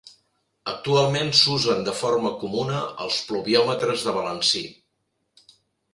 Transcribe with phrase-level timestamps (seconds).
[0.71, 4.67] Actualment s'usen de forma comuna els pluviòmetres de balancí.